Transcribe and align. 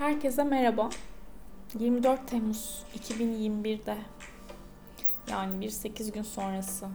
Herkese 0.00 0.44
merhaba. 0.44 0.90
24 1.78 2.28
Temmuz 2.28 2.82
2021'de 2.98 3.96
yani 5.30 5.60
bir 5.60 5.70
8 5.70 6.12
gün 6.12 6.22
sonrası 6.22 6.86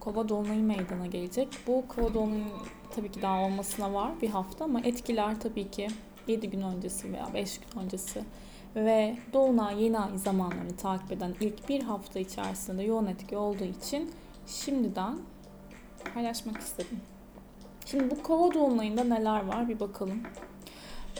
Kova 0.00 0.28
Dolunay'ı 0.28 0.62
meydana 0.62 1.06
gelecek. 1.06 1.48
Bu 1.66 1.84
Kova 1.88 2.14
Dolunay'ın 2.14 2.48
tabii 2.94 3.10
ki 3.10 3.22
daha 3.22 3.40
olmasına 3.40 3.94
var 3.94 4.20
bir 4.22 4.30
hafta 4.30 4.64
ama 4.64 4.80
etkiler 4.80 5.40
tabii 5.40 5.70
ki 5.70 5.88
7 6.26 6.50
gün 6.50 6.62
öncesi 6.62 7.12
veya 7.12 7.28
5 7.34 7.60
gün 7.60 7.80
öncesi 7.80 8.24
ve 8.76 9.16
Dolunay 9.32 9.84
yeni 9.84 9.98
ay 9.98 10.18
zamanlarını 10.18 10.76
takip 10.76 11.12
eden 11.12 11.34
ilk 11.40 11.68
bir 11.68 11.82
hafta 11.82 12.18
içerisinde 12.18 12.82
yoğun 12.82 13.06
etki 13.06 13.36
olduğu 13.36 13.64
için 13.64 14.10
şimdiden 14.46 15.18
paylaşmak 16.14 16.58
istedim. 16.58 17.00
Şimdi 17.86 18.10
bu 18.10 18.22
Kova 18.22 18.54
Dolunay'ında 18.54 19.04
neler 19.04 19.46
var 19.46 19.68
bir 19.68 19.80
bakalım. 19.80 20.22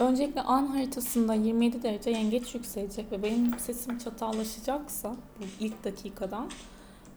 Öncelikle 0.01 0.43
an 0.43 0.67
haritasında 0.67 1.35
27 1.35 1.83
derece 1.83 2.11
yengeç 2.11 2.55
yükselecek 2.55 3.13
ve 3.13 3.23
benim 3.23 3.59
sesim 3.59 3.99
çatallaşacaksa 3.99 5.17
bu 5.41 5.45
ilk 5.61 5.85
dakikadan 5.85 6.51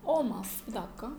olmaz. 0.05 0.47
Bir 0.67 0.73
dakika. 0.73 1.09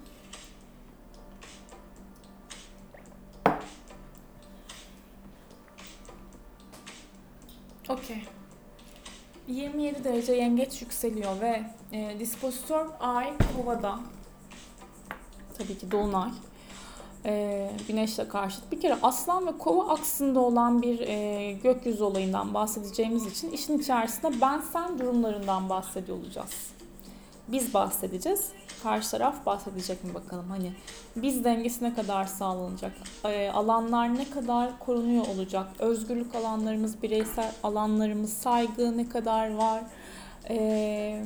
Okey. 7.89 8.23
27 9.49 10.05
derece 10.05 10.33
yengeç 10.33 10.83
yükseliyor 10.83 11.41
ve 11.41 11.63
e, 11.93 12.17
dispozitör 12.19 12.87
ay 13.01 13.33
kovada. 13.57 13.99
Tabii 15.59 15.79
ki 15.79 15.91
dolunay 15.91 16.31
e, 17.27 17.71
güneşle 17.89 18.29
karşıt. 18.29 18.73
Bir 18.73 18.81
kere 18.81 18.97
aslan 19.03 19.47
ve 19.47 19.59
kova 19.59 19.89
aksında 19.89 20.41
olan 20.41 20.83
bir 20.83 21.01
e, 21.01 21.53
gökyüzü 21.53 22.05
olayından 22.05 22.55
bahsedeceğimiz 22.55 23.27
için 23.27 23.51
işin 23.51 23.79
içerisinde 23.79 24.41
ben 24.41 24.61
sen 24.73 24.99
durumlarından 24.99 25.69
bahsediyor 25.69 26.19
olacağız. 26.19 26.73
Biz 27.49 27.75
bahsedeceğiz. 27.75 28.49
Karşı 28.83 29.11
taraf 29.11 29.47
bahsedecek 29.47 30.05
mi 30.05 30.15
bakalım 30.15 30.47
hani 30.49 30.73
biz 31.17 31.45
dengesi 31.45 31.85
ne 31.85 31.95
kadar 31.95 32.25
sağlanacak, 32.25 32.93
e, 33.25 33.51
alanlar 33.51 34.15
ne 34.15 34.31
kadar 34.31 34.79
korunuyor 34.79 35.27
olacak, 35.27 35.67
özgürlük 35.79 36.35
alanlarımız, 36.35 37.03
bireysel 37.03 37.53
alanlarımız, 37.63 38.33
saygı 38.33 38.99
ne 38.99 39.09
kadar 39.09 39.55
var, 39.55 39.83
e, 40.49 41.25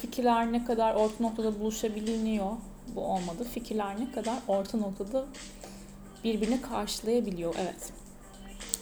fikirler 0.00 0.52
ne 0.52 0.64
kadar 0.64 0.94
orta 0.94 1.24
noktada 1.24 1.60
buluşabiliyor, 1.60 2.50
bu 2.96 3.00
olmadı. 3.00 3.44
Fikirler 3.54 4.00
ne 4.00 4.12
kadar 4.12 4.38
orta 4.48 4.78
noktada 4.78 5.24
birbirini 6.24 6.60
karşılayabiliyor. 6.60 7.54
Evet. 7.58 7.92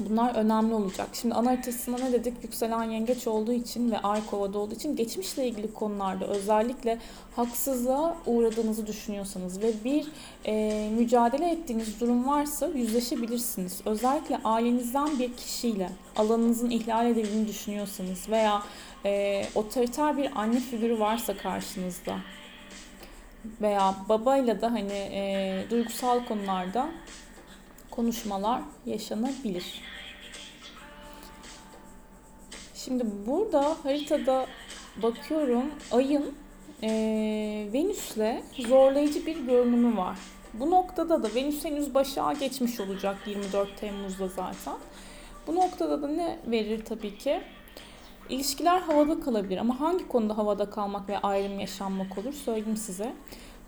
Bunlar 0.08 0.34
önemli 0.34 0.74
olacak. 0.74 1.08
Şimdi 1.12 1.34
ana 1.34 1.50
haritasında 1.50 1.98
ne 1.98 2.12
dedik? 2.12 2.34
Yükselen 2.42 2.82
yengeç 2.84 3.26
olduğu 3.26 3.52
için 3.52 3.90
ve 3.90 3.98
ay 3.98 4.26
kovada 4.26 4.58
olduğu 4.58 4.74
için 4.74 4.96
geçmişle 4.96 5.48
ilgili 5.48 5.74
konularda 5.74 6.26
özellikle 6.26 6.98
haksızlığa 7.36 8.16
uğradığınızı 8.26 8.86
düşünüyorsanız 8.86 9.62
ve 9.62 9.72
bir 9.84 10.06
e, 10.46 10.88
mücadele 10.98 11.50
ettiğiniz 11.50 12.00
durum 12.00 12.28
varsa 12.28 12.66
yüzleşebilirsiniz. 12.66 13.80
Özellikle 13.84 14.40
ailenizden 14.44 15.18
bir 15.18 15.36
kişiyle 15.36 15.90
alanınızın 16.16 16.70
ihlal 16.70 17.06
edildiğini 17.06 17.48
düşünüyorsanız 17.48 18.28
veya 18.28 18.62
e, 19.04 19.42
otoriter 19.54 20.16
bir 20.16 20.40
anne 20.40 20.60
figürü 20.60 21.00
varsa 21.00 21.36
karşınızda 21.36 22.16
veya 23.60 23.94
babayla 24.08 24.60
da 24.60 24.72
hani 24.72 24.92
e, 24.92 25.64
duygusal 25.70 26.24
konularda 26.24 26.90
konuşmalar 27.90 28.62
yaşanabilir. 28.86 29.82
Şimdi 32.74 33.04
burada 33.26 33.76
haritada 33.82 34.46
bakıyorum 35.02 35.64
ayın 35.92 36.34
e, 36.82 36.88
Venüs'le 37.72 38.42
zorlayıcı 38.68 39.26
bir 39.26 39.36
görünümü 39.36 39.96
var. 39.96 40.18
Bu 40.54 40.70
noktada 40.70 41.22
da 41.22 41.34
Venüs 41.34 41.64
henüz 41.64 41.94
başa 41.94 42.32
geçmiş 42.32 42.80
olacak 42.80 43.16
24 43.26 43.76
Temmuz'da 43.76 44.28
zaten. 44.28 44.74
Bu 45.46 45.54
noktada 45.54 46.02
da 46.02 46.08
ne 46.08 46.38
verir 46.46 46.84
tabii 46.84 47.18
ki? 47.18 47.40
İlişkiler 48.30 48.80
havada 48.80 49.20
kalabilir 49.20 49.58
ama 49.58 49.80
hangi 49.80 50.08
konuda 50.08 50.38
havada 50.38 50.70
kalmak 50.70 51.08
ve 51.08 51.18
ayrım 51.18 51.60
yaşanmak 51.60 52.18
olur 52.18 52.32
söyleyeyim 52.32 52.76
size. 52.76 53.12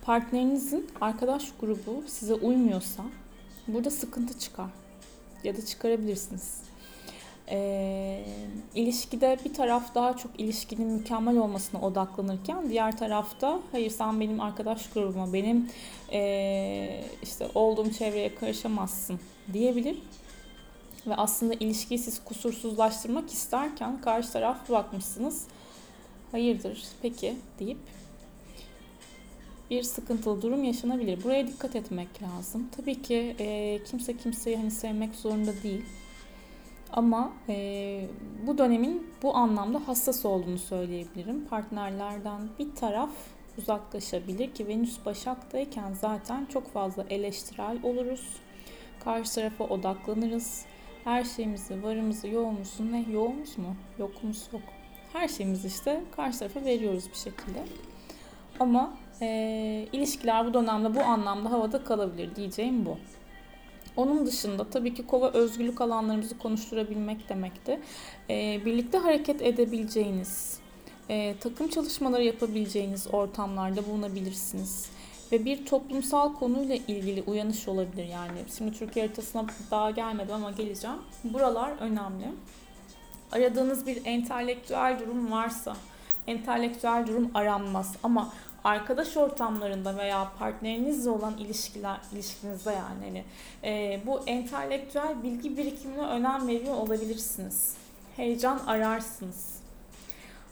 Partnerinizin 0.02 0.90
arkadaş 1.00 1.52
grubu 1.60 2.02
size 2.06 2.34
uymuyorsa 2.34 3.02
burada 3.68 3.90
sıkıntı 3.90 4.38
çıkar 4.38 4.68
ya 5.44 5.56
da 5.56 5.66
çıkarabilirsiniz. 5.66 6.62
E, 7.50 8.24
ilişkide 8.74 9.38
bir 9.44 9.54
taraf 9.54 9.94
daha 9.94 10.16
çok 10.16 10.40
ilişkinin 10.40 10.88
mükemmel 10.88 11.36
olmasına 11.36 11.80
odaklanırken 11.80 12.70
diğer 12.70 12.96
tarafta 12.96 13.60
hayır 13.72 13.90
sen 13.90 14.20
benim 14.20 14.40
arkadaş 14.40 14.90
grubuma 14.90 15.32
benim 15.32 15.70
e, 16.12 17.04
işte 17.22 17.48
olduğum 17.54 17.90
çevreye 17.90 18.34
karışamazsın 18.34 19.20
diyebilir 19.52 19.98
ve 21.06 21.16
aslında 21.16 21.54
ilişkiyi 21.54 21.98
siz 21.98 22.24
kusursuzlaştırmak 22.24 23.32
isterken 23.32 24.00
karşı 24.00 24.32
taraf 24.32 24.70
bakmışsınız 24.70 25.46
hayırdır 26.32 26.84
peki 27.02 27.36
deyip 27.58 27.78
bir 29.72 29.82
sıkıntılı 29.82 30.42
durum 30.42 30.64
yaşanabilir. 30.64 31.24
Buraya 31.24 31.46
dikkat 31.46 31.76
etmek 31.76 32.22
lazım. 32.22 32.68
Tabii 32.76 33.02
ki 33.02 33.36
e, 33.38 33.78
kimse 33.84 34.16
kimseyi 34.16 34.56
hani 34.56 34.70
sevmek 34.70 35.14
zorunda 35.14 35.62
değil. 35.62 35.84
Ama 36.92 37.32
e, 37.48 38.06
bu 38.46 38.58
dönemin 38.58 39.06
bu 39.22 39.36
anlamda 39.36 39.88
hassas 39.88 40.24
olduğunu 40.24 40.58
söyleyebilirim. 40.58 41.44
Partnerlerden 41.44 42.40
bir 42.58 42.74
taraf 42.74 43.10
uzaklaşabilir 43.58 44.54
ki 44.54 44.68
Venüs 44.68 45.04
Başak'tayken 45.06 45.92
zaten 45.92 46.46
çok 46.46 46.72
fazla 46.72 47.04
eleştirel 47.10 47.78
oluruz. 47.82 48.36
Karşı 49.04 49.34
tarafa 49.34 49.64
odaklanırız. 49.64 50.64
Her 51.04 51.24
şeyimizi, 51.24 51.82
varımızı, 51.82 52.28
yoğumuzu, 52.28 52.92
ne 52.92 53.04
yoğumuz 53.12 53.58
mu? 53.58 53.76
Yokumuz 53.98 54.48
yok. 54.52 54.62
Her 55.12 55.28
şeyimizi 55.28 55.68
işte 55.68 56.00
karşı 56.16 56.38
tarafa 56.38 56.64
veriyoruz 56.64 57.10
bir 57.10 57.16
şekilde. 57.16 57.64
Ama 58.60 58.94
e, 59.20 59.26
ilişkiler 59.92 60.46
bu 60.46 60.54
dönemde 60.54 60.94
bu 60.94 61.00
anlamda 61.00 61.50
havada 61.50 61.84
kalabilir 61.84 62.36
diyeceğim 62.36 62.86
bu. 62.86 62.98
Onun 63.96 64.26
dışında 64.26 64.70
tabii 64.70 64.94
ki 64.94 65.06
kova 65.06 65.30
özgürlük 65.30 65.80
alanlarımızı 65.80 66.38
konuşturabilmek 66.38 67.28
demekti. 67.28 67.80
E, 68.30 68.60
birlikte 68.64 68.98
hareket 68.98 69.42
edebileceğiniz, 69.42 70.58
e, 71.08 71.34
takım 71.40 71.68
çalışmaları 71.68 72.24
yapabileceğiniz 72.24 73.06
ortamlarda 73.14 73.86
bulunabilirsiniz. 73.86 74.90
Ve 75.32 75.44
bir 75.44 75.66
toplumsal 75.66 76.34
konuyla 76.34 76.74
ilgili 76.74 77.22
uyanış 77.22 77.68
olabilir 77.68 78.04
yani. 78.04 78.38
Şimdi 78.58 78.72
Türkiye 78.78 79.06
haritasına 79.06 79.46
daha 79.70 79.90
gelmedim 79.90 80.34
ama 80.34 80.50
geleceğim. 80.50 80.96
Buralar 81.24 81.70
önemli. 81.80 82.26
Aradığınız 83.32 83.86
bir 83.86 84.02
entelektüel 84.04 84.98
durum 85.00 85.32
varsa, 85.32 85.76
entelektüel 86.26 87.04
durum 87.08 87.30
aranmaz 87.34 87.96
ama 88.02 88.32
arkadaş 88.64 89.16
ortamlarında 89.16 89.96
veya 89.96 90.32
partnerinizle 90.38 91.10
olan 91.10 91.38
ilişkiler 91.38 92.00
ilişkinizde 92.12 92.70
yani 92.70 93.04
hani 93.04 93.24
e, 93.64 94.00
bu 94.06 94.20
entelektüel 94.26 95.22
bilgi 95.22 95.56
birikimine 95.56 96.02
önem 96.02 96.48
veriyor 96.48 96.74
olabilirsiniz. 96.74 97.74
Heyecan 98.16 98.58
ararsınız. 98.66 99.56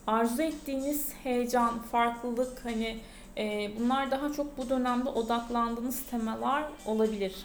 Arzu 0.07 0.41
ettiğiniz 0.41 1.13
heyecan, 1.23 1.81
farklılık 1.81 2.65
hani 2.65 2.97
e, 3.37 3.71
bunlar 3.79 4.11
daha 4.11 4.33
çok 4.33 4.57
bu 4.57 4.69
dönemde 4.69 5.09
odaklandığınız 5.09 6.03
temalar 6.05 6.63
olabilir. 6.85 7.35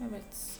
Evet. 0.00 0.58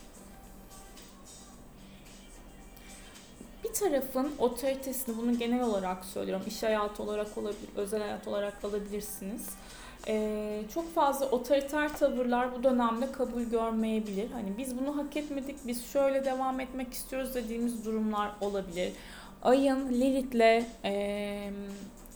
bir 3.68 3.72
tarafın 3.74 4.32
otoritesini 4.38 5.16
bunu 5.16 5.38
genel 5.38 5.62
olarak 5.62 6.04
söylüyorum. 6.04 6.44
iş 6.48 6.62
hayatı 6.62 7.02
olarak 7.02 7.38
olabilir, 7.38 7.68
özel 7.76 8.00
hayat 8.00 8.28
olarak 8.28 8.64
alabilirsiniz. 8.64 9.48
Ee, 10.08 10.62
çok 10.74 10.94
fazla 10.94 11.26
otoriter 11.26 11.98
tavırlar 11.98 12.54
bu 12.58 12.62
dönemde 12.62 13.12
kabul 13.12 13.42
görmeyebilir. 13.42 14.30
Hani 14.30 14.58
biz 14.58 14.78
bunu 14.78 14.96
hak 14.96 15.16
etmedik, 15.16 15.56
biz 15.66 15.86
şöyle 15.92 16.24
devam 16.24 16.60
etmek 16.60 16.92
istiyoruz 16.92 17.34
dediğimiz 17.34 17.84
durumlar 17.84 18.30
olabilir. 18.40 18.92
Ayın 19.42 19.88
Lilith'le 19.88 20.66
e, 20.84 21.50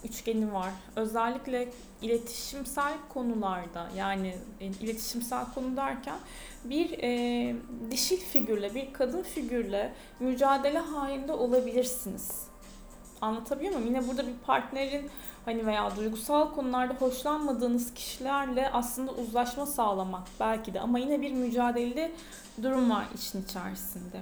üçgeni 0.05 0.53
var. 0.53 0.71
Özellikle 0.97 1.69
iletişimsel 2.03 2.93
konularda 3.09 3.89
yani 3.97 4.35
e, 4.61 4.67
iletişimsel 4.67 5.45
konu 5.55 5.77
derken 5.77 6.19
bir 6.65 6.99
e, 7.03 7.55
dişil 7.91 8.17
figürle, 8.17 8.75
bir 8.75 8.93
kadın 8.93 9.23
figürle 9.23 9.93
mücadele 10.21 10.79
halinde 10.79 11.33
olabilirsiniz. 11.33 12.47
Anlatabiliyor 13.21 13.73
muyum? 13.73 13.87
Yine 13.87 14.09
burada 14.09 14.27
bir 14.27 14.35
partnerin 14.47 15.11
hani 15.45 15.67
veya 15.67 15.97
duygusal 15.97 16.55
konularda 16.55 16.95
hoşlanmadığınız 16.95 17.95
kişilerle 17.95 18.71
aslında 18.73 19.13
uzlaşma 19.13 19.67
sağlamak 19.67 20.27
belki 20.41 20.75
de 20.75 20.81
ama 20.81 20.99
yine 20.99 21.21
bir 21.21 21.33
mücadeleli 21.33 22.13
durum 22.63 22.91
var 22.91 23.05
için 23.15 23.43
içerisinde. 23.43 24.21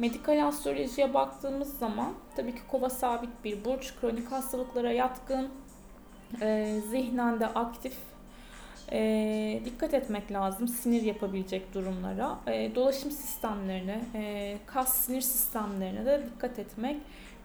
Medikal 0.00 0.46
astrolojiye 0.46 1.14
baktığımız 1.14 1.78
zaman 1.78 2.14
tabii 2.36 2.54
ki 2.54 2.60
kova 2.68 2.90
sabit 2.90 3.30
bir 3.44 3.64
burç, 3.64 3.94
kronik 4.00 4.32
hastalıklara 4.32 4.92
yatkın, 4.92 5.48
e, 6.40 6.80
zihnen 6.90 7.40
de 7.40 7.46
aktif, 7.46 7.96
e, 8.92 9.62
dikkat 9.64 9.94
etmek 9.94 10.32
lazım 10.32 10.68
sinir 10.68 11.02
yapabilecek 11.02 11.74
durumlara. 11.74 12.38
E, 12.46 12.74
dolaşım 12.74 13.10
sistemlerine, 13.10 14.00
e, 14.14 14.56
kas 14.66 14.94
sinir 14.94 15.20
sistemlerine 15.20 16.06
de 16.06 16.22
dikkat 16.34 16.58
etmek 16.58 16.96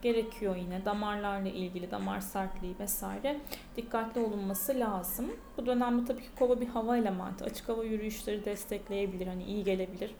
gerekiyor 0.02 0.56
yine. 0.56 0.86
Damarlarla 0.86 1.50
ilgili, 1.50 1.92
damar 1.92 2.20
sertliği 2.20 2.76
vesaire 2.80 3.38
dikkatli 3.78 4.22
olunması 4.22 4.80
lazım. 4.80 5.32
Bu 5.58 5.66
dönemde 5.66 6.06
tabii 6.06 6.22
ki 6.22 6.30
kova 6.40 6.62
bir 6.62 6.68
hava 6.68 6.98
elementi. 6.98 7.44
Açık 7.44 7.70
hava 7.70 7.84
yürüyüşleri 7.84 8.46
destekleyebilir, 8.46 9.28
hani 9.28 9.44
iyi 9.44 9.64
gelebilir. 9.64 10.12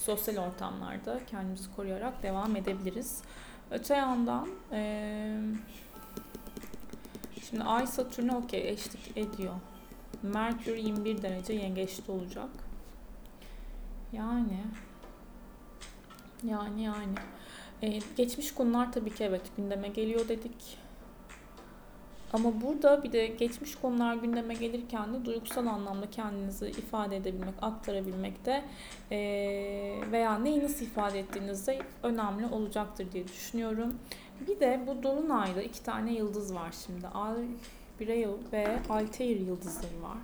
Sosyal 0.00 0.36
ortamlarda 0.36 1.20
kendimizi 1.26 1.76
koruyarak 1.76 2.22
devam 2.22 2.56
edebiliriz. 2.56 3.22
Öte 3.70 3.94
yandan 3.94 4.48
e, 4.72 5.40
şimdi 7.48 7.62
Ay 7.62 7.86
Satürn'e 7.86 8.36
okey 8.36 8.68
eşlik 8.68 9.16
ediyor. 9.16 9.54
Merkür 10.22 10.76
21 10.76 11.22
derece 11.22 11.52
yengeçte 11.52 12.12
olacak. 12.12 12.50
Yani 14.12 14.64
yani 16.44 16.82
yani 16.82 17.14
ee, 17.82 18.00
geçmiş 18.16 18.54
konular 18.54 18.92
tabii 18.92 19.14
ki 19.14 19.24
evet 19.24 19.42
gündeme 19.56 19.88
geliyor 19.88 20.28
dedik. 20.28 20.78
Ama 22.32 22.60
burada 22.60 23.02
bir 23.02 23.12
de 23.12 23.26
geçmiş 23.26 23.74
konular 23.74 24.14
gündeme 24.14 24.54
gelirken 24.54 25.14
de 25.14 25.24
duygusal 25.24 25.66
anlamda 25.66 26.10
kendinizi 26.10 26.66
ifade 26.66 27.16
edebilmek, 27.16 27.54
aktarabilmek 27.62 28.46
de 28.46 28.64
veya 30.12 30.38
neyi 30.38 30.64
nasıl 30.64 30.84
ifade 30.84 31.18
ettiğiniz 31.18 31.66
de 31.66 31.78
önemli 32.02 32.46
olacaktır 32.46 33.12
diye 33.12 33.28
düşünüyorum. 33.28 33.98
Bir 34.48 34.60
de 34.60 34.80
bu 34.86 35.02
Dolunay'da 35.02 35.62
iki 35.62 35.82
tane 35.82 36.12
yıldız 36.12 36.54
var 36.54 36.74
şimdi. 36.86 37.06
Albereil 37.06 38.52
ve 38.52 38.78
Altair 38.88 39.40
yıldızları 39.40 40.02
var. 40.02 40.18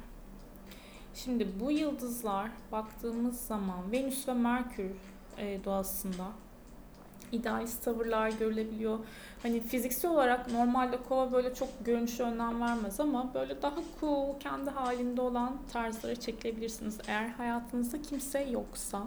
Şimdi 1.14 1.48
bu 1.60 1.70
yıldızlar 1.70 2.50
baktığımız 2.72 3.40
zaman 3.40 3.92
Venüs 3.92 4.28
ve 4.28 4.32
Merkür 4.32 4.90
doğasında 5.64 6.24
idealist 7.32 7.84
tavırlar 7.84 8.30
görülebiliyor. 8.30 8.98
Hani 9.42 9.60
fiziksel 9.60 10.10
olarak 10.10 10.52
normalde 10.52 10.98
kova 11.08 11.32
böyle 11.32 11.54
çok 11.54 11.68
görünüşe 11.84 12.22
önem 12.22 12.60
vermez 12.60 13.00
ama 13.00 13.34
böyle 13.34 13.62
daha 13.62 13.76
cool, 14.00 14.40
kendi 14.40 14.70
halinde 14.70 15.20
olan 15.20 15.56
tarzlara 15.72 16.16
çekilebilirsiniz. 16.16 16.98
Eğer 17.08 17.28
hayatınızda 17.28 18.02
kimse 18.02 18.40
yoksa 18.40 19.06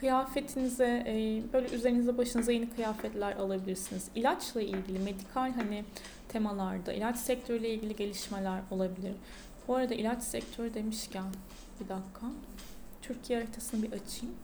kıyafetinize 0.00 1.04
e, 1.06 1.42
böyle 1.52 1.68
üzerinize 1.68 2.18
başınıza 2.18 2.52
yeni 2.52 2.70
kıyafetler 2.70 3.36
alabilirsiniz. 3.36 4.08
İlaçla 4.14 4.62
ilgili 4.62 4.98
medikal 4.98 5.52
hani 5.52 5.84
temalarda 6.28 6.92
ilaç 6.92 7.16
sektörüyle 7.16 7.70
ilgili 7.70 7.96
gelişmeler 7.96 8.60
olabilir. 8.70 9.12
Bu 9.68 9.74
arada 9.74 9.94
ilaç 9.94 10.22
sektörü 10.22 10.74
demişken 10.74 11.24
bir 11.80 11.88
dakika. 11.88 12.26
Türkiye 13.02 13.38
haritasını 13.38 13.82
bir 13.82 13.88
açayım. 13.92 14.34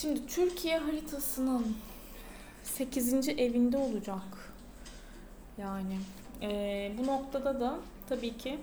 Şimdi 0.00 0.26
Türkiye 0.26 0.78
haritasının 0.78 1.76
8. 2.62 3.28
evinde 3.28 3.76
olacak. 3.76 4.52
Yani 5.58 5.98
e, 6.42 6.92
bu 6.98 7.06
noktada 7.06 7.60
da 7.60 7.78
tabii 8.08 8.38
ki 8.38 8.58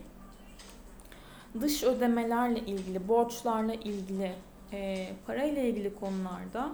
dış 1.62 1.84
ödemelerle 1.84 2.60
ilgili, 2.60 3.08
borçlarla 3.08 3.74
ilgili, 3.74 4.36
e, 4.74 5.10
parayla 5.28 5.62
ilgili 5.62 5.96
konularda 5.96 6.70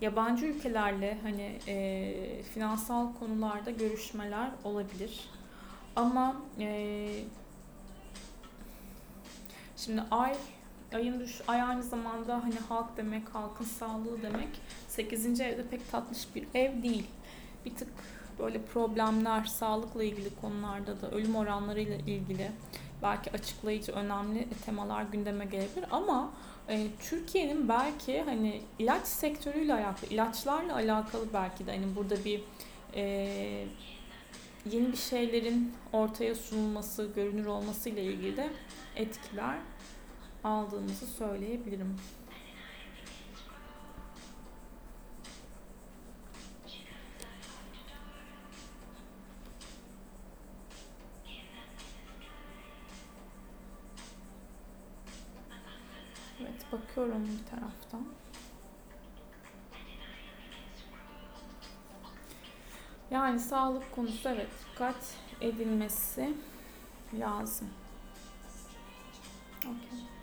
yabancı 0.00 0.46
ülkelerle 0.46 1.18
hani 1.22 1.58
e, 1.68 2.42
finansal 2.42 3.08
konularda 3.20 3.70
görüşmeler 3.70 4.50
olabilir. 4.64 5.20
Ama 5.96 6.36
e, 6.60 7.08
şimdi 9.76 10.02
ay 10.10 10.36
ayın 10.94 11.20
düş 11.20 11.40
ay 11.48 11.62
aynı 11.62 11.82
zamanda 11.82 12.44
hani 12.44 12.58
halk 12.68 12.96
demek, 12.96 13.28
halkın 13.34 13.64
sağlığı 13.64 14.22
demek. 14.22 14.48
8. 14.88 15.40
evde 15.40 15.62
pek 15.70 15.90
tatlış 15.90 16.34
bir 16.34 16.46
ev 16.54 16.82
değil. 16.82 17.06
Bir 17.64 17.74
tık 17.74 17.88
böyle 18.38 18.62
problemler, 18.62 19.44
sağlıkla 19.44 20.04
ilgili 20.04 20.28
konularda 20.40 21.00
da 21.00 21.10
ölüm 21.10 21.36
oranlarıyla 21.36 21.96
ilgili 21.96 22.50
belki 23.02 23.32
açıklayıcı 23.32 23.92
önemli 23.92 24.48
temalar 24.66 25.02
gündeme 25.02 25.44
gelebilir 25.44 25.84
ama 25.90 26.30
e, 26.68 26.86
Türkiye'nin 27.00 27.68
belki 27.68 28.22
hani 28.22 28.62
ilaç 28.78 29.06
sektörüyle 29.06 29.74
alakalı, 29.74 30.10
ilaçlarla 30.10 30.74
alakalı 30.74 31.24
belki 31.34 31.66
de 31.66 31.70
hani 31.70 31.96
burada 31.96 32.24
bir 32.24 32.40
e, 32.94 33.02
yeni 34.70 34.92
bir 34.92 34.96
şeylerin 34.96 35.72
ortaya 35.92 36.34
sunulması, 36.34 37.10
görünür 37.14 37.46
olması 37.46 37.88
ile 37.88 38.04
ilgili 38.04 38.36
de 38.36 38.50
etkiler 38.96 39.56
aldığımızı 40.44 41.06
söyleyebilirim. 41.06 41.96
Evet 56.40 56.72
bakıyorum 56.72 57.24
bir 57.24 57.50
taraftan. 57.50 58.06
Yani 63.10 63.40
sağlık 63.40 63.92
konusu 63.94 64.28
evet 64.28 64.50
dikkat 64.72 65.14
edilmesi 65.40 66.34
lazım. 67.14 67.68
Okay. 69.64 70.15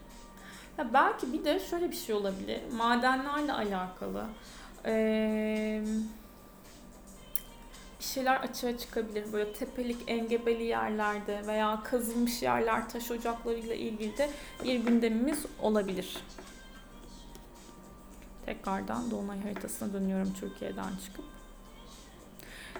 Ya 0.78 0.94
belki 0.94 1.34
bir 1.34 1.46
de 1.46 1.60
şöyle 1.60 1.92
bir 1.92 1.96
şey 1.96 2.16
olabilir. 2.16 2.62
Madenlerle 2.78 3.54
alakalı. 3.54 4.26
Ee, 4.86 5.84
bir 8.00 8.06
şeyler 8.06 8.36
açığa 8.36 8.78
çıkabilir. 8.78 9.34
Böyle 9.34 9.54
tepelik, 9.54 9.98
engebeli 10.08 10.64
yerlerde 10.64 11.48
veya 11.48 11.84
kazılmış 11.84 12.42
yerler, 12.42 12.90
taş 12.90 13.12
ocaklarıyla 13.12 13.76
ilgili 13.76 14.18
de 14.18 14.30
bir 14.64 14.76
gündemimiz 14.76 15.46
olabilir. 15.62 16.18
Tekrardan 18.46 19.12
Dolunay 19.12 19.44
haritasına 19.44 19.94
dönüyorum 19.94 20.34
Türkiye'den 20.40 20.96
çıkıp. 21.06 21.26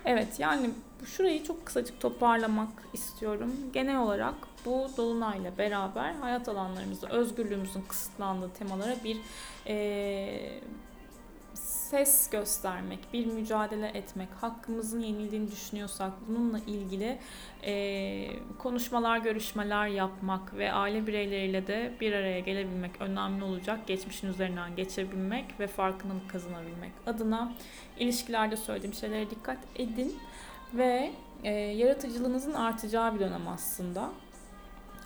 Evet 0.06 0.40
yani 0.40 0.70
şurayı 1.06 1.44
çok 1.44 1.66
kısacık 1.66 2.00
toparlamak 2.02 2.70
istiyorum. 2.94 3.52
Genel 3.74 3.98
olarak 3.98 4.36
bu 4.66 4.88
dolunayla 4.98 5.58
beraber 5.58 6.14
hayat 6.14 6.50
alanlarımızda 6.50 7.10
özgürlüğümüzün 7.10 7.82
kısıtlandığı 7.82 8.50
temalara 8.54 8.96
bir 9.04 9.18
e, 9.68 10.60
ses 11.54 12.30
göstermek, 12.30 13.00
bir 13.14 13.26
mücadele 13.26 13.88
etmek, 13.88 14.30
hakkımızın 14.42 15.00
yenildiğini 15.00 15.52
düşünüyorsak 15.52 16.12
bununla 16.28 16.60
ilgili 16.60 17.20
e, 17.64 18.28
konuşmalar, 18.60 19.18
görüşmeler 19.18 19.88
yapmak 19.88 20.58
ve 20.58 20.74
aile 20.74 21.08
bireyleriyle 21.08 21.68
de 21.68 21.94
bir 22.02 22.14
araya 22.14 22.40
gelebilmek 22.40 23.02
önemli 23.02 23.44
olacak. 23.44 23.88
Geçmişin 23.88 24.28
üzerinden 24.28 24.76
geçebilmek 24.76 25.60
ve 25.60 25.68
farkındalık 25.68 26.30
kazanabilmek 26.30 26.92
adına 27.06 27.54
ilişkilerde 28.00 28.58
söylediğim 28.58 28.94
şeylere 28.94 29.30
dikkat 29.30 29.58
edin 29.76 30.18
ve 30.74 31.12
e, 31.44 31.52
yaratıcılığınızın 31.52 32.54
artacağı 32.54 33.16
bir 33.16 33.20
dönem 33.20 33.48
aslında. 33.48 34.10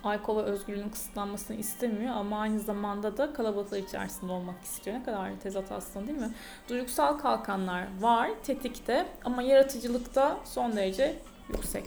Aykova 0.04 0.42
özgürlüğünün 0.42 0.88
kısıtlanmasını 0.88 1.56
istemiyor 1.56 2.16
ama 2.16 2.40
aynı 2.40 2.60
zamanda 2.60 3.16
da 3.16 3.32
kalabalıklar 3.32 3.78
içerisinde 3.78 4.32
olmak 4.32 4.62
istiyor. 4.64 4.96
Ne 4.96 5.04
kadar 5.04 5.40
tezat 5.42 5.72
aslında 5.72 6.06
değil 6.06 6.18
mi? 6.18 6.34
Duygusal 6.68 7.18
kalkanlar 7.18 7.86
var 8.00 8.30
tetikte 8.42 9.08
ama 9.24 9.42
yaratıcılıkta 9.42 10.40
son 10.44 10.76
derece 10.76 11.18
yüksek. 11.48 11.84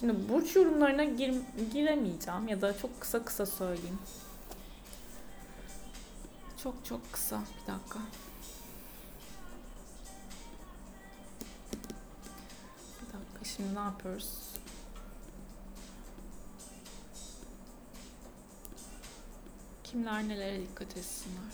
Şimdi 0.00 0.28
burç 0.28 0.56
yorumlarına 0.56 1.04
gir, 1.04 1.34
giremeyeceğim 1.72 2.48
ya 2.48 2.60
da 2.60 2.78
çok 2.78 3.00
kısa 3.00 3.24
kısa 3.24 3.46
söyleyeyim. 3.46 3.98
Çok 6.62 6.74
çok 6.84 7.12
kısa 7.12 7.36
bir 7.36 7.72
dakika. 7.72 7.98
Bir 13.00 13.06
dakika 13.06 13.44
şimdi 13.56 13.74
ne 13.74 13.78
yapıyoruz? 13.78 14.51
Kimler 19.92 20.28
nelere 20.28 20.60
dikkat 20.60 20.96
etsinler? 20.96 21.52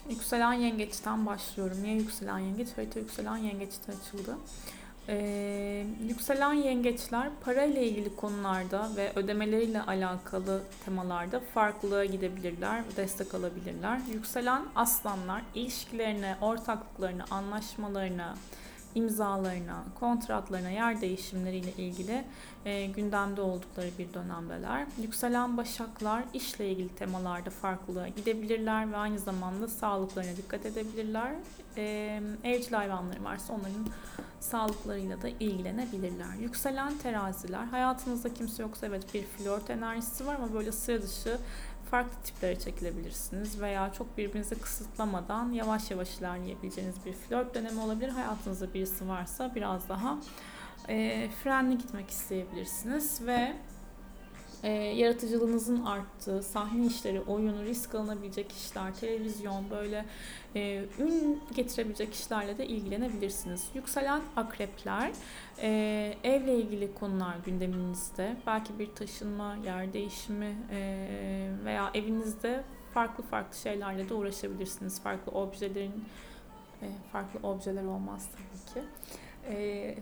Şimdi 0.00 0.14
yükselen 0.14 0.52
yengeçten 0.52 1.26
başlıyorum. 1.26 1.82
Niye 1.82 1.94
yükselen 1.94 2.38
yengeç? 2.38 2.68
Harita 2.76 2.98
yükselen 2.98 3.36
yengeçte 3.36 3.92
açıldı. 3.92 4.36
Ee, 5.08 5.86
yükselen 6.08 6.52
yengeçler 6.52 7.28
parayla 7.44 7.80
ilgili 7.82 8.16
konularda 8.16 8.90
ve 8.96 9.12
ödemeleriyle 9.16 9.82
alakalı 9.82 10.62
temalarda 10.84 11.40
farklılığa 11.54 12.04
gidebilirler, 12.04 12.82
destek 12.96 13.34
alabilirler. 13.34 14.00
Yükselen 14.12 14.62
aslanlar 14.74 15.42
ilişkilerine, 15.54 16.36
ortaklıklarına, 16.40 17.24
anlaşmalarına, 17.30 18.36
imzalarına, 18.94 19.84
kontratlarına, 20.00 20.70
yer 20.70 21.00
değişimleriyle 21.00 21.72
ilgili 21.72 22.24
e, 22.64 22.86
gündemde 22.86 23.40
oldukları 23.40 23.90
bir 23.98 24.14
dönemdeler. 24.14 24.86
Yükselen 25.02 25.56
başaklar 25.56 26.24
işle 26.34 26.70
ilgili 26.70 26.88
temalarda 26.88 27.50
farklılığa 27.50 28.08
gidebilirler 28.08 28.92
ve 28.92 28.96
aynı 28.96 29.18
zamanda 29.18 29.68
sağlıklarına 29.68 30.36
dikkat 30.36 30.66
edebilirler. 30.66 31.32
E, 31.76 32.20
evcil 32.44 32.72
hayvanları 32.72 33.24
varsa 33.24 33.52
onların 33.52 33.86
sağlıklarıyla 34.40 35.22
da 35.22 35.28
ilgilenebilirler. 35.28 36.34
Yükselen 36.40 36.98
teraziler, 36.98 37.64
hayatınızda 37.64 38.34
kimse 38.34 38.62
yoksa 38.62 38.86
evet 38.86 39.14
bir 39.14 39.22
flört 39.22 39.70
enerjisi 39.70 40.26
var 40.26 40.34
ama 40.34 40.54
böyle 40.54 40.72
sıra 40.72 41.02
dışı 41.02 41.38
farklı 41.92 42.22
tiplere 42.24 42.58
çekilebilirsiniz 42.58 43.60
veya 43.60 43.92
çok 43.92 44.18
birbirinizi 44.18 44.54
kısıtlamadan 44.54 45.52
yavaş 45.52 45.90
yavaş 45.90 46.18
ilerleyebileceğiniz 46.18 46.96
bir 47.06 47.12
flört 47.12 47.54
dönemi 47.54 47.80
olabilir. 47.80 48.08
Hayatınızda 48.08 48.74
birisi 48.74 49.08
varsa 49.08 49.54
biraz 49.54 49.88
daha 49.88 50.18
e, 50.88 51.28
frenli 51.42 51.78
gitmek 51.78 52.10
isteyebilirsiniz 52.10 53.26
ve 53.26 53.56
e, 54.62 54.70
yaratıcılığınızın 54.72 55.84
arttığı, 55.84 56.42
sahne 56.42 56.86
işleri, 56.86 57.20
oyunu, 57.20 57.64
risk 57.64 57.94
alınabilecek 57.94 58.52
işler, 58.52 58.94
televizyon, 58.94 59.70
böyle 59.70 60.04
e, 60.56 60.84
ün 60.98 61.40
getirebilecek 61.54 62.14
işlerle 62.14 62.58
de 62.58 62.66
ilgilenebilirsiniz. 62.66 63.68
Yükselen 63.74 64.20
akrepler, 64.36 65.10
e, 65.62 66.14
evle 66.24 66.56
ilgili 66.56 66.94
konular 66.94 67.36
gündeminizde. 67.44 68.36
Belki 68.46 68.78
bir 68.78 68.94
taşınma, 68.94 69.56
yer 69.64 69.92
değişimi 69.92 70.56
e, 70.70 71.50
veya 71.64 71.90
evinizde 71.94 72.64
farklı 72.94 73.24
farklı 73.24 73.56
şeylerle 73.58 74.08
de 74.08 74.14
uğraşabilirsiniz. 74.14 75.02
Farklı 75.02 75.32
objelerin, 75.32 76.04
e, 76.82 76.86
farklı 77.12 77.48
objeler 77.48 77.84
olmaz 77.84 78.28
tabii 78.32 78.74
ki. 78.74 78.88
E, 79.48 79.96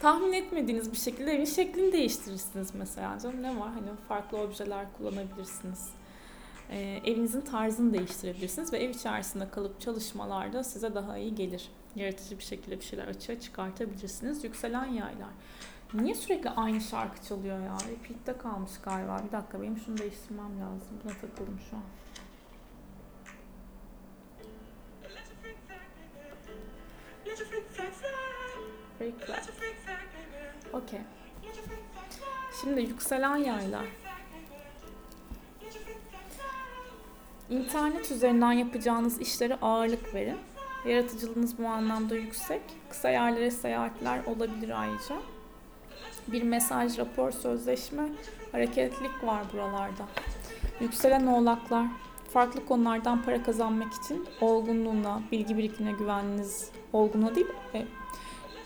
tahmin 0.00 0.32
etmediğiniz 0.32 0.92
bir 0.92 0.96
şekilde 0.96 1.32
evin 1.32 1.44
şeklini 1.44 1.92
değiştirirsiniz 1.92 2.74
mesela. 2.74 3.18
Canım 3.18 3.42
ne 3.42 3.60
var? 3.60 3.68
Hani 3.68 3.88
farklı 4.08 4.38
objeler 4.38 4.86
kullanabilirsiniz. 4.98 5.88
Ee, 6.70 7.00
evinizin 7.04 7.40
tarzını 7.40 7.92
değiştirebilirsiniz 7.94 8.72
ve 8.72 8.78
ev 8.78 8.90
içerisinde 8.90 9.50
kalıp 9.50 9.80
çalışmalarda 9.80 10.64
size 10.64 10.94
daha 10.94 11.18
iyi 11.18 11.34
gelir. 11.34 11.68
Yaratıcı 11.96 12.38
bir 12.38 12.44
şekilde 12.44 12.80
bir 12.80 12.84
şeyler 12.84 13.08
açığa 13.08 13.40
çıkartabilirsiniz. 13.40 14.44
Yükselen 14.44 14.86
yaylar. 14.86 15.30
Niye 15.94 16.14
sürekli 16.14 16.50
aynı 16.50 16.80
şarkı 16.80 17.26
çalıyor 17.28 17.58
ya? 17.58 17.76
Repeat'te 17.90 18.38
kalmış 18.38 18.70
galiba. 18.84 19.22
Bir 19.26 19.32
dakika 19.32 19.62
benim 19.62 19.78
şunu 19.78 19.98
değiştirmem 19.98 20.60
lazım. 20.60 20.88
Buna 21.04 21.12
takıldım 21.12 21.60
şu 21.70 21.76
an. 21.76 21.82
Freak. 28.98 29.57
Okey. 30.82 31.00
Şimdi 32.60 32.80
yükselen 32.80 33.36
yaylar. 33.36 33.84
İnternet 37.50 38.10
üzerinden 38.10 38.52
yapacağınız 38.52 39.20
işlere 39.20 39.54
ağırlık 39.62 40.14
verin. 40.14 40.36
Yaratıcılığınız 40.86 41.58
bu 41.58 41.66
anlamda 41.66 42.14
yüksek. 42.14 42.62
Kısa 42.90 43.10
yerlere 43.10 43.50
seyahatler 43.50 44.24
olabilir 44.24 44.80
ayrıca. 44.80 45.16
Bir 46.28 46.42
mesaj, 46.42 46.98
rapor, 46.98 47.30
sözleşme, 47.30 48.08
hareketlilik 48.52 49.24
var 49.24 49.42
buralarda. 49.52 50.04
Yükselen 50.80 51.26
oğlaklar, 51.26 51.86
farklı 52.32 52.66
konulardan 52.66 53.22
para 53.22 53.42
kazanmak 53.42 53.92
için 53.92 54.26
olgunluğuna, 54.40 55.22
bilgi 55.32 55.56
birikimine 55.56 55.92
güveniniz, 55.92 56.70
olgunluğa 56.92 57.34
değil, 57.34 57.46
e, 57.74 57.86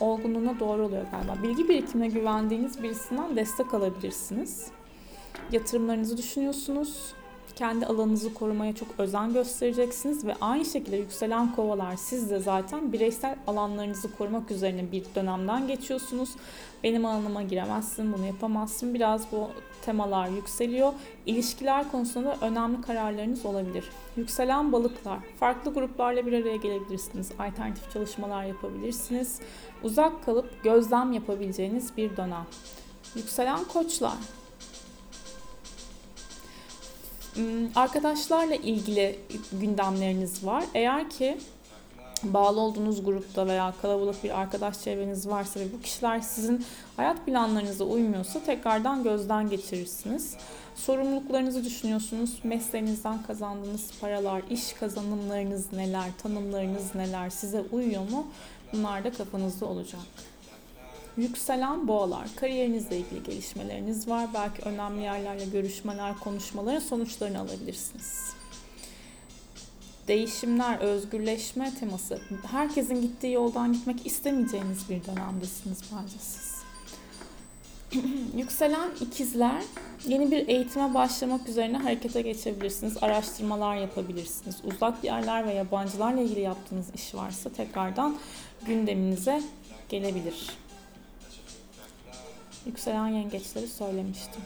olgunluğuna 0.02 0.60
doğru 0.60 0.86
oluyor 0.86 1.06
galiba. 1.10 1.42
Bilgi 1.42 1.68
birikimine 1.68 2.08
güvendiğiniz 2.08 2.82
birisinden 2.82 3.36
destek 3.36 3.74
alabilirsiniz. 3.74 4.66
Yatırımlarınızı 5.52 6.16
düşünüyorsunuz. 6.16 7.14
Kendi 7.56 7.86
alanınızı 7.86 8.34
korumaya 8.34 8.74
çok 8.74 8.88
özen 8.98 9.32
göstereceksiniz 9.32 10.26
ve 10.26 10.34
aynı 10.40 10.64
şekilde 10.64 10.96
yükselen 10.96 11.54
kovalar 11.56 11.96
siz 11.96 12.30
de 12.30 12.38
zaten 12.38 12.92
bireysel 12.92 13.36
alanlarınızı 13.46 14.16
korumak 14.16 14.50
üzerine 14.50 14.92
bir 14.92 15.04
dönemden 15.14 15.66
geçiyorsunuz. 15.66 16.30
Benim 16.84 17.06
alanıma 17.06 17.42
giremezsin, 17.42 18.12
bunu 18.12 18.26
yapamazsın. 18.26 18.94
Biraz 18.94 19.32
bu 19.32 19.50
temalar 19.84 20.28
yükseliyor. 20.28 20.92
İlişkiler 21.26 21.90
konusunda 21.90 22.36
önemli 22.40 22.82
kararlarınız 22.82 23.46
olabilir. 23.46 23.84
Yükselen 24.16 24.72
balıklar. 24.72 25.18
Farklı 25.40 25.74
gruplarla 25.74 26.26
bir 26.26 26.32
araya 26.32 26.56
gelebilirsiniz. 26.56 27.32
Alternatif 27.38 27.92
çalışmalar 27.92 28.44
yapabilirsiniz. 28.44 29.40
Uzak 29.82 30.24
kalıp 30.24 30.64
gözlem 30.64 31.12
yapabileceğiniz 31.12 31.96
bir 31.96 32.16
dönem. 32.16 32.46
Yükselen 33.14 33.64
koçlar. 33.64 34.41
Hmm, 37.34 37.68
arkadaşlarla 37.74 38.54
ilgili 38.54 39.18
gündemleriniz 39.52 40.46
var. 40.46 40.64
Eğer 40.74 41.10
ki 41.10 41.38
bağlı 42.22 42.60
olduğunuz 42.60 43.04
grupta 43.04 43.46
veya 43.46 43.74
kalabalık 43.82 44.24
bir 44.24 44.40
arkadaş 44.40 44.82
çevreniz 44.84 45.28
varsa 45.28 45.60
ve 45.60 45.72
bu 45.72 45.82
kişiler 45.82 46.20
sizin 46.20 46.64
hayat 46.96 47.26
planlarınıza 47.26 47.84
uymuyorsa 47.84 48.40
tekrardan 48.44 49.02
gözden 49.02 49.50
geçirirsiniz. 49.50 50.36
Sorumluluklarınızı 50.74 51.64
düşünüyorsunuz. 51.64 52.38
Mesleğinizden 52.44 53.22
kazandığınız 53.22 53.90
paralar, 54.00 54.42
iş 54.50 54.72
kazanımlarınız 54.72 55.72
neler, 55.72 56.08
tanımlarınız 56.22 56.94
neler, 56.94 57.30
size 57.30 57.64
uyuyor 57.72 58.10
mu? 58.10 58.26
Bunlar 58.72 59.04
da 59.04 59.12
kafanızda 59.12 59.66
olacak. 59.66 60.00
Yükselen 61.16 61.88
boğalar. 61.88 62.28
Kariyerinizle 62.36 62.98
ilgili 62.98 63.22
gelişmeleriniz 63.22 64.08
var. 64.08 64.28
Belki 64.34 64.62
önemli 64.62 65.02
yerlerle 65.02 65.44
görüşmeler, 65.44 66.18
konuşmaların 66.18 66.80
sonuçlarını 66.80 67.38
alabilirsiniz. 67.38 68.34
Değişimler, 70.08 70.78
özgürleşme 70.78 71.74
teması. 71.74 72.20
Herkesin 72.50 73.02
gittiği 73.02 73.32
yoldan 73.32 73.72
gitmek 73.72 74.06
istemeyeceğiniz 74.06 74.90
bir 74.90 75.04
dönemdesiniz 75.04 75.78
bence 75.92 76.16
siz. 76.18 76.52
Yükselen 78.36 78.90
ikizler 79.00 79.62
yeni 80.06 80.30
bir 80.30 80.48
eğitime 80.48 80.94
başlamak 80.94 81.48
üzerine 81.48 81.78
harekete 81.78 82.22
geçebilirsiniz. 82.22 83.02
Araştırmalar 83.02 83.76
yapabilirsiniz. 83.76 84.56
Uzak 84.64 85.04
yerler 85.04 85.46
ve 85.46 85.52
yabancılarla 85.52 86.20
ilgili 86.20 86.40
yaptığınız 86.40 86.86
iş 86.94 87.14
varsa 87.14 87.50
tekrardan 87.50 88.16
gündeminize 88.66 89.42
gelebilir. 89.88 90.62
Yükselen 92.66 93.08
yengeçleri 93.08 93.68
söylemiştim. 93.68 94.42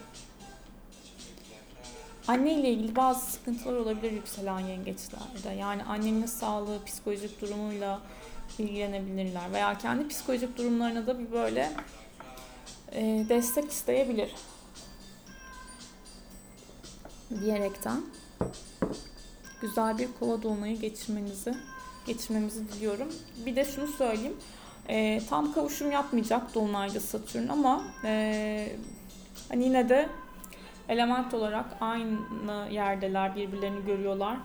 Anne 2.28 2.54
ile 2.54 2.70
ilgili 2.70 2.96
bazı 2.96 3.32
sıkıntılar 3.32 3.72
olabilir 3.72 4.12
yükselen 4.12 4.60
yengeçlerde. 4.60 5.50
Yani 5.58 5.84
annenin 5.84 6.26
sağlığı, 6.26 6.84
psikolojik 6.84 7.40
durumuyla 7.40 8.00
ilgilenebilirler 8.58 9.52
veya 9.52 9.78
kendi 9.78 10.08
psikolojik 10.08 10.58
durumlarına 10.58 11.06
da 11.06 11.18
bir 11.18 11.32
böyle 11.32 11.72
e, 12.92 13.26
destek 13.28 13.70
isteyebilir. 13.70 14.34
Diyerekten 17.40 18.02
güzel 19.60 19.98
bir 19.98 20.08
kova 20.20 20.42
dolunayı 20.42 20.80
geçirmenizi 20.80 21.54
geçirmemizi 22.06 22.68
diliyorum. 22.68 23.08
Bir 23.46 23.56
de 23.56 23.64
şunu 23.64 23.86
söyleyeyim. 23.86 24.36
E, 24.88 25.20
tam 25.30 25.52
kavuşum 25.52 25.90
yapmayacak 25.92 26.54
Dolunay'da 26.54 27.00
Satürn 27.00 27.48
ama 27.48 27.82
e, 28.04 28.72
hani 29.48 29.64
yine 29.64 29.88
de 29.88 30.08
element 30.88 31.34
olarak 31.34 31.66
aynı 31.80 32.18
yerdeler, 32.70 33.36
birbirlerini 33.36 33.86
görüyorlar. 33.86 34.36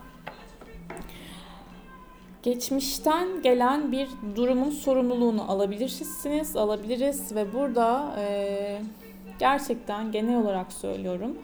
Geçmişten 2.42 3.42
gelen 3.42 3.92
bir 3.92 4.08
durumun 4.36 4.70
sorumluluğunu 4.70 5.50
alabilirsiniz, 5.50 6.56
alabiliriz 6.56 7.34
ve 7.34 7.52
burada 7.52 8.14
e, 8.18 8.82
gerçekten 9.38 10.12
genel 10.12 10.36
olarak 10.36 10.72
söylüyorum. 10.72 11.38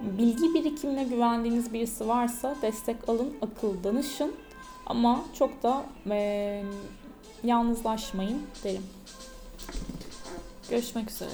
Bilgi 0.00 0.54
birikimine 0.54 1.04
güvendiğiniz 1.04 1.72
birisi 1.72 2.08
varsa 2.08 2.56
destek 2.62 3.08
alın, 3.08 3.34
akıl 3.42 3.84
danışın 3.84 4.32
ama 4.86 5.20
çok 5.38 5.62
da 5.62 5.82
e, 6.10 6.62
yalnızlaşmayın 7.44 8.42
derim. 8.64 8.86
Görüşmek 10.70 11.10
üzere. 11.10 11.30